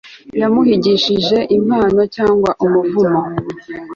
Yamuhigishije 0.39 1.37
impano 1.57 2.01
cyangwa 2.15 2.49
umuvumo 2.65 3.21